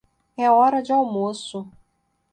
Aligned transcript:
É 0.35 0.49
hora 0.49 0.81
de 0.81 0.91
almoço. 0.91 1.69